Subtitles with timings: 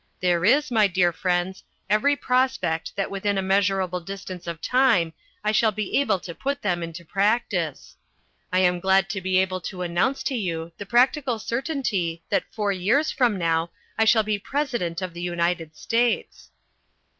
[0.19, 5.51] There is, my dear friends, every prospect that within a measurable distance of time I
[5.51, 7.95] shall be able to put them into practice.
[8.51, 12.71] I am glad to be able to announce to you the practical certainty that four
[12.71, 16.49] years from now I shall be President of the United States."